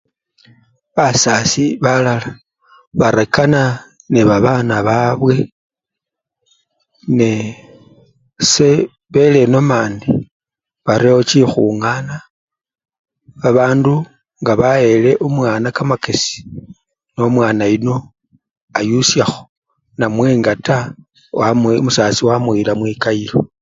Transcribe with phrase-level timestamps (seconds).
[0.95, 2.15] Basasi balala
[2.99, 3.61] barekana
[4.11, 5.35] nebabana babwe
[7.17, 7.43] nee
[8.41, 8.69] ese
[9.13, 10.09] bele enomandi
[10.85, 12.15] barewo chikhungana,
[13.41, 13.93] babandu
[14.41, 16.37] ngabawele omwana kamakesi,
[17.15, 17.95] nomwana yuno
[18.77, 19.41] ayusyakho
[19.99, 20.91] namwe nga taa
[21.39, 21.67] wamu!
[21.81, 23.39] omusasi wamuyila mwikayilo.